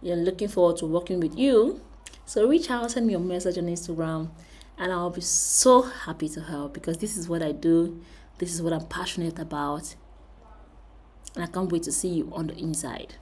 You're 0.02 0.16
looking 0.18 0.48
forward 0.48 0.78
to 0.78 0.86
working 0.86 1.20
with 1.20 1.38
you. 1.38 1.82
So 2.26 2.48
reach 2.48 2.70
out, 2.70 2.92
send 2.92 3.08
me 3.08 3.14
a 3.14 3.20
message 3.20 3.58
on 3.58 3.66
Instagram, 3.66 4.30
and 4.78 4.92
I'll 4.92 5.10
be 5.10 5.22
so 5.22 5.82
happy 5.82 6.30
to 6.30 6.42
help 6.42 6.74
because 6.74 6.98
this 6.98 7.18
is 7.18 7.30
what 7.30 7.42
I 7.42 7.52
do. 7.52 8.02
This 8.38 8.54
is 8.54 8.62
what 8.62 8.74
I'm 8.74 8.86
passionate 8.88 9.40
about. 9.40 9.96
And 11.36 11.44
I 11.44 11.48
can't 11.48 11.72
wait 11.72 11.84
to 11.84 11.92
see 11.92 12.10
you 12.10 12.32
on 12.34 12.48
the 12.48 12.58
inside. 12.58 13.16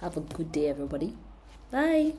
Have 0.00 0.16
a 0.16 0.20
good 0.20 0.52
day, 0.52 0.68
everybody. 0.68 1.16
Bye. 1.70 2.14